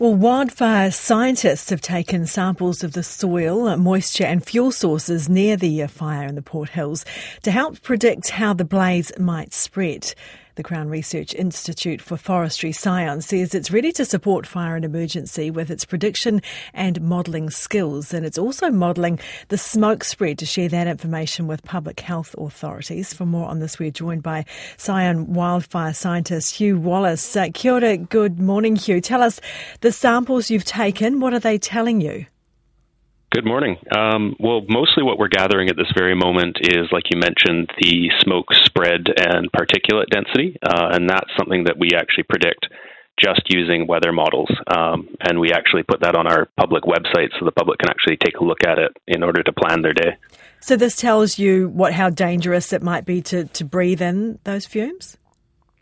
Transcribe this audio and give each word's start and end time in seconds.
Well, 0.00 0.16
wildfire 0.16 0.90
scientists 0.90 1.70
have 1.70 1.80
taken 1.80 2.26
samples 2.26 2.82
of 2.82 2.94
the 2.94 3.04
soil, 3.04 3.68
uh, 3.68 3.76
moisture, 3.76 4.24
and 4.24 4.44
fuel 4.44 4.72
sources 4.72 5.28
near 5.28 5.56
the 5.56 5.84
uh, 5.84 5.86
fire 5.86 6.26
in 6.26 6.34
the 6.34 6.42
Port 6.42 6.70
Hills 6.70 7.04
to 7.44 7.52
help 7.52 7.80
predict 7.80 8.30
how 8.30 8.54
the 8.54 8.64
blaze 8.64 9.12
might 9.20 9.54
spread. 9.54 10.12
The 10.56 10.62
Crown 10.62 10.88
Research 10.88 11.34
Institute 11.34 12.00
for 12.00 12.16
Forestry 12.16 12.70
Scion 12.70 13.20
says 13.22 13.56
it's 13.56 13.72
ready 13.72 13.90
to 13.90 14.04
support 14.04 14.46
fire 14.46 14.76
and 14.76 14.84
emergency 14.84 15.50
with 15.50 15.68
its 15.68 15.84
prediction 15.84 16.40
and 16.72 17.00
modelling 17.00 17.50
skills. 17.50 18.14
And 18.14 18.24
it's 18.24 18.38
also 18.38 18.70
modelling 18.70 19.18
the 19.48 19.58
smoke 19.58 20.04
spread 20.04 20.38
to 20.38 20.46
share 20.46 20.68
that 20.68 20.86
information 20.86 21.48
with 21.48 21.64
public 21.64 21.98
health 21.98 22.36
authorities. 22.38 23.12
For 23.12 23.26
more 23.26 23.48
on 23.48 23.58
this, 23.58 23.80
we're 23.80 23.90
joined 23.90 24.22
by 24.22 24.44
Scion 24.76 25.32
wildfire 25.32 25.92
scientist 25.92 26.54
Hugh 26.54 26.78
Wallace. 26.78 27.34
Uh, 27.34 27.48
kia 27.52 27.72
ora, 27.72 27.96
good 27.96 28.38
morning, 28.38 28.76
Hugh. 28.76 29.00
Tell 29.00 29.22
us 29.22 29.40
the 29.80 29.90
samples 29.90 30.50
you've 30.50 30.64
taken, 30.64 31.18
what 31.18 31.34
are 31.34 31.40
they 31.40 31.58
telling 31.58 32.00
you? 32.00 32.26
Good 33.34 33.44
morning. 33.44 33.78
Um, 33.90 34.36
well, 34.38 34.60
mostly 34.68 35.02
what 35.02 35.18
we're 35.18 35.26
gathering 35.26 35.68
at 35.68 35.74
this 35.74 35.90
very 35.98 36.14
moment 36.14 36.56
is, 36.60 36.86
like 36.92 37.02
you 37.12 37.18
mentioned, 37.18 37.68
the 37.80 38.08
smoke 38.20 38.46
spread 38.52 39.08
and 39.08 39.50
particulate 39.50 40.06
density, 40.08 40.56
uh, 40.62 40.90
and 40.92 41.10
that's 41.10 41.30
something 41.36 41.64
that 41.64 41.76
we 41.76 41.90
actually 41.96 42.22
predict 42.30 42.68
just 43.18 43.42
using 43.48 43.88
weather 43.88 44.12
models. 44.12 44.50
Um, 44.68 45.08
and 45.20 45.40
we 45.40 45.50
actually 45.50 45.82
put 45.82 46.02
that 46.02 46.14
on 46.14 46.28
our 46.28 46.46
public 46.56 46.84
website 46.84 47.30
so 47.36 47.44
the 47.44 47.50
public 47.50 47.80
can 47.80 47.90
actually 47.90 48.18
take 48.18 48.36
a 48.36 48.44
look 48.44 48.62
at 48.64 48.78
it 48.78 48.92
in 49.08 49.24
order 49.24 49.42
to 49.42 49.52
plan 49.52 49.82
their 49.82 49.94
day. 49.94 50.16
So 50.60 50.76
this 50.76 50.94
tells 50.94 51.36
you 51.36 51.70
what 51.70 51.92
how 51.92 52.10
dangerous 52.10 52.72
it 52.72 52.84
might 52.84 53.04
be 53.04 53.20
to, 53.22 53.46
to 53.46 53.64
breathe 53.64 54.00
in 54.00 54.38
those 54.44 54.64
fumes? 54.64 55.16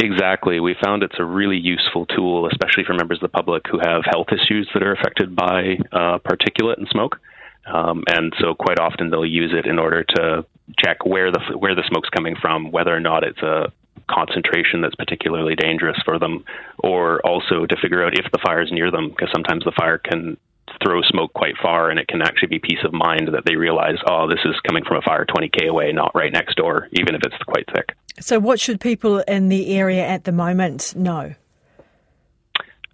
Exactly. 0.00 0.58
We 0.58 0.74
found 0.84 1.04
it's 1.04 1.20
a 1.20 1.24
really 1.24 1.58
useful 1.58 2.06
tool, 2.06 2.48
especially 2.50 2.82
for 2.84 2.94
members 2.94 3.18
of 3.18 3.30
the 3.30 3.36
public 3.36 3.62
who 3.70 3.78
have 3.78 4.02
health 4.04 4.26
issues 4.32 4.68
that 4.74 4.82
are 4.82 4.92
affected 4.92 5.36
by 5.36 5.78
uh, 5.92 6.18
particulate 6.18 6.78
and 6.78 6.88
smoke. 6.90 7.20
Um, 7.66 8.04
and 8.08 8.32
so 8.40 8.54
quite 8.54 8.78
often 8.78 9.10
they'll 9.10 9.26
use 9.26 9.52
it 9.52 9.66
in 9.66 9.78
order 9.78 10.04
to 10.04 10.46
check 10.78 11.04
where 11.04 11.30
the 11.32 11.40
where 11.56 11.74
the 11.74 11.84
smoke's 11.88 12.08
coming 12.10 12.36
from, 12.40 12.70
whether 12.70 12.94
or 12.94 13.00
not 13.00 13.24
it's 13.24 13.42
a 13.42 13.72
concentration 14.08 14.80
that's 14.80 14.94
particularly 14.94 15.56
dangerous 15.56 15.96
for 16.04 16.18
them, 16.18 16.44
or 16.78 17.20
also 17.26 17.66
to 17.66 17.76
figure 17.82 18.04
out 18.04 18.18
if 18.18 18.30
the 18.32 18.38
fire 18.44 18.62
is 18.62 18.70
near 18.70 18.90
them, 18.90 19.10
because 19.10 19.28
sometimes 19.32 19.64
the 19.64 19.72
fire 19.72 19.98
can 19.98 20.36
throw 20.82 21.00
smoke 21.02 21.32
quite 21.32 21.54
far, 21.60 21.90
and 21.90 21.98
it 21.98 22.08
can 22.08 22.22
actually 22.22 22.48
be 22.48 22.58
peace 22.58 22.78
of 22.84 22.92
mind 22.92 23.28
that 23.32 23.44
they 23.46 23.56
realize, 23.56 23.96
oh, 24.08 24.28
this 24.28 24.40
is 24.44 24.54
coming 24.66 24.84
from 24.84 24.98
a 24.98 25.02
fire 25.02 25.24
20k 25.24 25.68
away, 25.68 25.92
not 25.92 26.14
right 26.14 26.32
next 26.32 26.56
door, 26.56 26.88
even 26.92 27.14
if 27.14 27.22
it's 27.24 27.36
quite 27.46 27.64
thick. 27.74 27.96
So, 28.20 28.38
what 28.38 28.60
should 28.60 28.80
people 28.80 29.18
in 29.20 29.48
the 29.48 29.76
area 29.76 30.06
at 30.06 30.24
the 30.24 30.32
moment 30.32 30.94
know? 30.96 31.34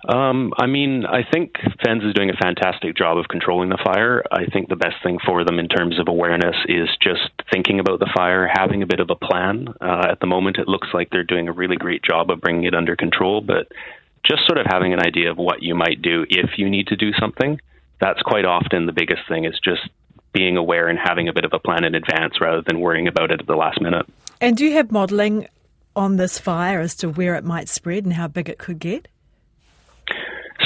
Um, 0.09 0.53
I 0.59 0.67
mean, 0.67 1.05
I 1.07 1.23
think 1.23 1.53
FENZ 1.85 2.09
is 2.09 2.15
doing 2.15 2.31
a 2.31 2.37
fantastic 2.43 2.97
job 2.97 3.19
of 3.19 3.29
controlling 3.29 3.69
the 3.69 3.79
fire. 3.85 4.23
I 4.33 4.47
think 4.47 4.69
the 4.69 4.77
best 4.77 4.97
thing 5.03 5.19
for 5.25 5.45
them 5.45 5.59
in 5.59 5.69
terms 5.69 6.01
of 6.01 6.09
awareness 6.09 6.57
is 6.67 6.89
just 7.01 7.31
thinking 7.53 7.79
about 7.79 8.01
the 8.01 8.11
fire, 8.15 8.51
having 8.53 8.83
a 8.83 8.87
bit 8.87 8.99
of 8.99 9.11
a 9.11 9.15
plan. 9.15 9.69
Uh, 9.81 10.09
at 10.11 10.21
the 10.21 10.27
moment, 10.27 10.59
it 10.59 10.67
looks 10.67 10.89
like 10.93 11.11
they're 11.11 11.23
doing 11.23 11.49
a 11.49 11.53
really 11.53 11.77
great 11.77 12.03
job 12.03 12.31
of 12.31 12.41
bringing 12.41 12.65
it 12.65 12.75
under 12.75 12.97
control, 12.97 13.41
but 13.41 13.71
just 14.27 14.47
sort 14.47 14.59
of 14.59 14.67
having 14.69 14.93
an 14.93 15.01
idea 15.01 15.31
of 15.31 15.37
what 15.37 15.63
you 15.63 15.75
might 15.75 16.03
do 16.03 16.27
if 16.29 16.59
you 16.59 16.69
need 16.69 16.89
to 16.89 16.97
do 16.97 17.13
something. 17.21 17.61
That's 18.01 18.23
quite 18.23 18.45
often 18.45 18.87
the 18.87 18.93
biggest 18.93 19.23
thing 19.29 19.45
is 19.45 19.59
just 19.63 19.89
being 20.33 20.57
aware 20.57 20.89
and 20.89 20.99
having 20.99 21.29
a 21.29 21.33
bit 21.33 21.45
of 21.45 21.53
a 21.53 21.59
plan 21.59 21.85
in 21.85 21.95
advance 21.95 22.41
rather 22.41 22.63
than 22.67 22.81
worrying 22.81 23.07
about 23.07 23.31
it 23.31 23.41
at 23.41 23.47
the 23.47 23.55
last 23.55 23.81
minute. 23.81 24.07
And 24.41 24.57
do 24.57 24.65
you 24.65 24.73
have 24.73 24.91
modelling 24.91 25.47
on 25.95 26.17
this 26.17 26.39
fire 26.39 26.81
as 26.81 26.97
to 26.97 27.09
where 27.09 27.35
it 27.35 27.45
might 27.45 27.69
spread 27.69 28.05
and 28.05 28.15
how 28.15 28.29
big 28.29 28.49
it 28.49 28.59
could 28.59 28.79
get? 28.79 29.09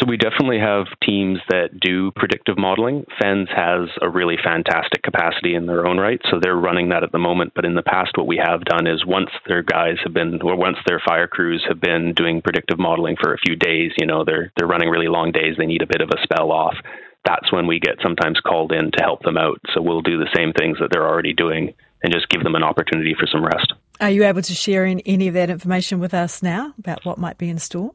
We 0.07 0.17
definitely 0.17 0.61
have 0.61 0.87
teams 1.03 1.41
that 1.49 1.81
do 1.81 2.13
predictive 2.13 2.57
modeling. 2.57 3.05
FENZ 3.21 3.49
has 3.49 3.89
a 4.01 4.09
really 4.09 4.37
fantastic 4.43 5.03
capacity 5.03 5.55
in 5.57 5.67
their 5.67 5.85
own 5.85 5.99
right, 5.99 6.21
so 6.31 6.39
they're 6.41 6.55
running 6.55 6.91
that 6.91 7.03
at 7.03 7.11
the 7.11 7.19
moment. 7.19 7.55
But 7.57 7.65
in 7.65 7.75
the 7.75 7.83
past, 7.83 8.13
what 8.17 8.29
we 8.29 8.37
have 8.37 8.65
done 8.65 8.87
is 8.87 9.05
once 9.05 9.31
their 9.49 9.63
guys 9.63 9.97
have 10.05 10.15
been, 10.15 10.41
or 10.43 10.55
once 10.55 10.77
their 10.87 11.03
fire 11.05 11.27
crews 11.27 11.65
have 11.69 11.81
been 11.81 12.13
doing 12.15 12.41
predictive 12.41 12.79
modeling 12.79 13.17
for 13.21 13.35
a 13.35 13.39
few 13.39 13.57
days, 13.57 13.91
you 13.99 14.07
know, 14.07 14.25
they're 14.25 14.53
they're 14.57 14.69
running 14.69 14.91
really 14.91 15.09
long 15.09 15.33
days. 15.33 15.57
They 15.59 15.67
need 15.67 15.83
a 15.83 15.89
bit 15.91 16.03
of 16.03 16.11
a 16.11 16.23
spell 16.23 16.53
off. 16.53 16.77
That's 17.25 17.51
when 17.51 17.67
we 17.67 17.81
get 17.81 17.97
sometimes 18.01 18.39
called 18.39 18.71
in 18.71 18.93
to 18.93 19.03
help 19.03 19.23
them 19.23 19.37
out. 19.37 19.59
So 19.75 19.83
we'll 19.83 20.03
do 20.03 20.19
the 20.19 20.31
same 20.37 20.53
things 20.53 20.79
that 20.79 20.91
they're 20.93 21.09
already 21.09 21.33
doing 21.33 21.75
and 22.05 22.13
just 22.13 22.29
give 22.29 22.45
them 22.45 22.55
an 22.55 22.63
opportunity 22.63 23.17
for 23.19 23.27
some 23.27 23.45
rest. 23.45 23.73
Are 24.01 24.11
you 24.11 24.25
able 24.25 24.43
to 24.43 24.55
share 24.55 24.85
in 24.85 25.01
any 25.01 25.27
of 25.27 25.35
that 25.35 25.51
information 25.51 25.99
with 25.99 26.15
us 26.15 26.43
now 26.43 26.75
about 26.79 27.05
what 27.05 27.19
might 27.19 27.39
be 27.39 27.49
in 27.49 27.59
store? 27.59 27.93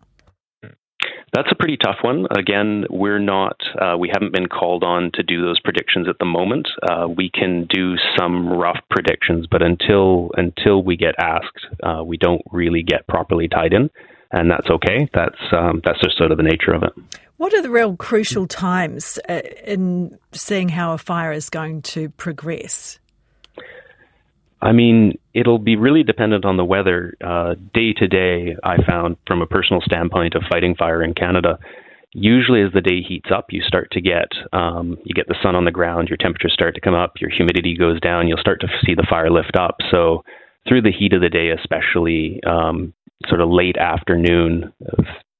That's 1.34 1.47
a 1.50 1.56
pretty 1.56 1.78
tough 1.78 1.97
one. 2.02 2.28
Again, 2.38 2.86
we're 2.90 3.19
not, 3.19 3.56
uh, 3.81 3.97
we 3.97 4.09
haven't 4.12 4.34
been 4.34 4.47
called 4.47 4.84
on 4.84 5.12
to 5.14 5.24
do 5.24 5.42
those 5.42 5.62
predictions 5.62 6.09
at 6.09 6.19
the 6.19 6.25
moment. 6.25 6.68
Uh, 6.84 7.08
we 7.08 7.30
can 7.30 7.68
do 7.69 7.96
some 8.18 8.50
rough 8.50 8.80
predictions, 8.90 9.47
but 9.50 9.62
until 9.62 10.31
until 10.36 10.84
we 10.84 10.97
get 10.97 11.16
asked, 11.18 11.66
uh, 11.84 12.03
we 12.03 12.18
don't 12.18 12.42
really 12.52 12.84
get 12.84 13.08
properly 13.08 13.47
tied 13.47 13.72
in, 13.72 13.90
and 14.31 14.52
that's 14.52 14.69
okay. 14.69 15.09
That's 15.14 15.40
um, 15.53 15.81
that's 15.86 16.02
just 16.02 16.18
sort 16.18 16.31
of 16.31 16.38
the 16.38 16.44
nature 16.44 16.74
of 16.74 16.84
it. 16.84 16.92
What 17.38 17.53
are 17.53 17.62
the 17.62 17.72
real 17.72 17.96
crucial 17.96 18.46
times 18.46 19.18
uh, 19.30 19.42
in 19.66 20.19
seeing 20.34 20.69
how 20.69 20.94
a 20.94 20.98
fire 20.98 21.31
is 21.31 21.50
going 21.50 21.81
to 21.84 22.09
progress? 22.09 23.00
I 24.61 24.72
mean, 24.73 25.17
it'll 25.33 25.59
be 25.59 25.75
really 25.75 26.03
dependent 26.03 26.45
on 26.45 26.57
the 26.57 26.66
weather. 26.66 27.16
Uh, 27.23 27.55
day 27.73 27.94
to 27.94 28.07
day, 28.07 28.55
I 28.63 28.77
found 28.83 29.17
from 29.25 29.41
a 29.41 29.47
personal 29.47 29.81
standpoint 29.81 30.35
of 30.35 30.44
fighting 30.49 30.75
fire 30.75 31.03
in 31.03 31.13
Canada, 31.16 31.57
usually 32.13 32.61
as 32.61 32.71
the 32.73 32.81
day 32.81 33.01
heats 33.01 33.29
up, 33.33 33.47
you 33.50 33.61
start 33.61 33.89
to 33.91 34.01
get 34.01 34.27
um, 34.53 34.97
you 35.03 35.13
get 35.16 35.27
the 35.27 35.38
sun 35.41 35.55
on 35.55 35.66
the 35.66 35.71
ground, 35.71 36.09
your 36.09 36.17
temperatures 36.17 36.53
start 36.53 36.75
to 36.75 36.81
come 36.81 36.94
up, 36.94 37.13
your 37.19 37.29
humidity 37.29 37.75
goes 37.75 38.00
down, 38.01 38.27
you'll 38.27 38.38
start 38.38 38.61
to 38.61 38.67
see 38.85 38.94
the 38.94 39.07
fire 39.09 39.31
lift 39.31 39.55
up. 39.57 39.77
So 39.89 40.23
through 40.67 40.83
the 40.83 40.91
heat 40.91 41.13
of 41.13 41.21
the 41.21 41.29
day, 41.29 41.50
especially 41.50 42.39
um, 42.44 42.94
sort 43.27 43.41
of 43.41 43.50
late 43.50 43.77
afternoon, 43.77 44.71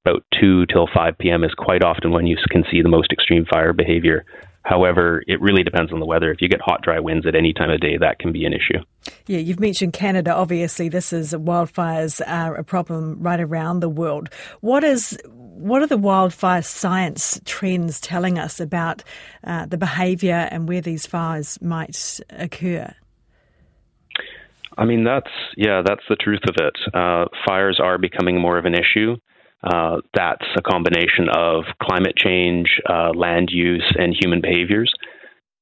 about 0.04 0.24
two 0.40 0.66
till 0.66 0.88
five 0.92 1.16
p.m. 1.18 1.44
is 1.44 1.54
quite 1.56 1.84
often 1.84 2.10
when 2.10 2.26
you 2.26 2.36
can 2.50 2.64
see 2.70 2.82
the 2.82 2.88
most 2.88 3.12
extreme 3.12 3.44
fire 3.44 3.72
behavior. 3.72 4.24
However, 4.64 5.22
it 5.26 5.40
really 5.40 5.62
depends 5.64 5.92
on 5.92 5.98
the 5.98 6.06
weather. 6.06 6.30
If 6.30 6.40
you 6.40 6.48
get 6.48 6.60
hot, 6.60 6.82
dry 6.82 7.00
winds 7.00 7.26
at 7.26 7.34
any 7.34 7.52
time 7.52 7.70
of 7.70 7.80
day, 7.80 7.96
that 7.98 8.18
can 8.18 8.32
be 8.32 8.44
an 8.44 8.52
issue. 8.52 8.78
Yeah, 9.26 9.38
you've 9.38 9.60
mentioned 9.60 9.92
Canada. 9.92 10.32
Obviously, 10.34 10.88
this 10.88 11.12
is 11.12 11.32
wildfires 11.32 12.20
are 12.26 12.54
a 12.54 12.62
problem 12.62 13.16
right 13.20 13.40
around 13.40 13.80
the 13.80 13.88
world. 13.88 14.28
What 14.60 14.84
is 14.84 15.18
what 15.26 15.82
are 15.82 15.86
the 15.86 15.96
wildfire 15.96 16.62
science 16.62 17.40
trends 17.44 18.00
telling 18.00 18.38
us 18.38 18.60
about 18.60 19.02
uh, 19.44 19.66
the 19.66 19.78
behaviour 19.78 20.48
and 20.50 20.68
where 20.68 20.80
these 20.80 21.06
fires 21.06 21.60
might 21.60 22.20
occur? 22.30 22.92
I 24.78 24.84
mean, 24.84 25.04
that's 25.04 25.30
yeah, 25.56 25.82
that's 25.84 26.02
the 26.08 26.16
truth 26.16 26.40
of 26.48 26.56
it. 26.58 26.76
Uh, 26.94 27.26
fires 27.46 27.80
are 27.82 27.98
becoming 27.98 28.40
more 28.40 28.58
of 28.58 28.64
an 28.64 28.74
issue. 28.74 29.16
Uh, 29.62 29.98
that's 30.14 30.46
a 30.56 30.62
combination 30.62 31.28
of 31.34 31.64
climate 31.80 32.16
change, 32.16 32.80
uh, 32.88 33.10
land 33.14 33.50
use, 33.52 33.84
and 33.98 34.14
human 34.18 34.40
behaviors. 34.40 34.92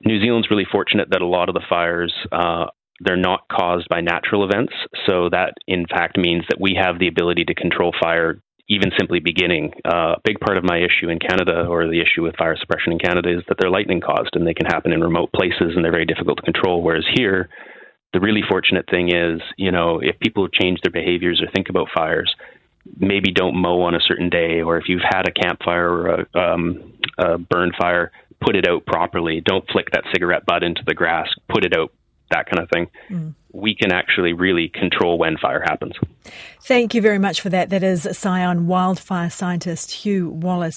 New 0.04 0.20
Zealand's 0.22 0.50
really 0.50 0.66
fortunate 0.70 1.08
that 1.10 1.20
a 1.20 1.26
lot 1.26 1.48
of 1.48 1.54
the 1.54 1.64
fires 1.68 2.14
uh, 2.32 2.66
they're 3.00 3.16
not 3.16 3.48
caused 3.50 3.88
by 3.88 4.00
natural 4.00 4.44
events, 4.44 4.72
so 5.06 5.30
that 5.30 5.54
in 5.66 5.86
fact 5.86 6.18
means 6.18 6.44
that 6.50 6.60
we 6.60 6.76
have 6.78 6.98
the 6.98 7.08
ability 7.08 7.44
to 7.46 7.54
control 7.54 7.92
fire 8.00 8.40
even 8.68 8.90
simply 8.96 9.18
beginning. 9.18 9.72
Uh, 9.84 10.14
a 10.14 10.20
big 10.24 10.38
part 10.38 10.56
of 10.56 10.62
my 10.62 10.78
issue 10.78 11.08
in 11.08 11.18
Canada, 11.18 11.66
or 11.66 11.88
the 11.88 12.00
issue 12.00 12.22
with 12.22 12.36
fire 12.36 12.56
suppression 12.56 12.92
in 12.92 12.98
Canada, 12.98 13.28
is 13.28 13.42
that 13.48 13.56
they're 13.58 13.70
lightning 13.70 14.00
caused 14.00 14.30
and 14.34 14.46
they 14.46 14.54
can 14.54 14.66
happen 14.66 14.92
in 14.92 15.00
remote 15.00 15.32
places 15.32 15.72
and 15.74 15.84
they're 15.84 15.90
very 15.90 16.06
difficult 16.06 16.38
to 16.38 16.44
control. 16.44 16.82
Whereas 16.82 17.04
here, 17.16 17.48
the 18.12 18.20
really 18.20 18.42
fortunate 18.48 18.86
thing 18.88 19.12
is, 19.12 19.40
you 19.56 19.72
know, 19.72 19.98
if 20.00 20.20
people 20.20 20.46
change 20.48 20.78
their 20.82 20.92
behaviors 20.92 21.42
or 21.42 21.50
think 21.50 21.68
about 21.68 21.88
fires, 21.94 22.32
maybe 22.98 23.32
don't 23.32 23.56
mow 23.56 23.82
on 23.82 23.94
a 23.94 24.00
certain 24.00 24.30
day, 24.30 24.62
or 24.62 24.76
if 24.78 24.88
you've 24.88 25.02
had 25.02 25.28
a 25.28 25.32
campfire 25.32 25.88
or 25.88 26.26
a, 26.34 26.38
um, 26.38 26.92
a 27.18 27.38
burn 27.38 27.72
fire, 27.78 28.12
put 28.40 28.56
it 28.56 28.66
out 28.68 28.86
properly. 28.86 29.40
Don't 29.40 29.68
flick 29.70 29.90
that 29.92 30.04
cigarette 30.12 30.46
butt 30.46 30.62
into 30.62 30.82
the 30.86 30.94
grass. 30.94 31.28
Put 31.48 31.64
it 31.64 31.76
out. 31.76 31.92
That 32.30 32.46
kind 32.46 32.62
of 32.62 32.70
thing. 32.70 32.86
Mm. 33.08 33.34
We 33.52 33.74
can 33.74 33.90
actually 33.90 34.34
really 34.34 34.68
control 34.68 35.18
when 35.18 35.36
fire 35.36 35.60
happens. 35.60 35.94
Thank 36.62 36.94
you 36.94 37.02
very 37.02 37.18
much 37.18 37.40
for 37.40 37.48
that. 37.48 37.70
That 37.70 37.82
is 37.82 38.06
Scion 38.12 38.68
wildfire 38.68 39.30
scientist 39.30 39.90
Hugh 39.90 40.30
Wallace. 40.30 40.76